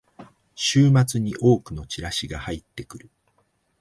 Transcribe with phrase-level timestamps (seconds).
[0.55, 3.11] 週末に多くのチラシが入ってくる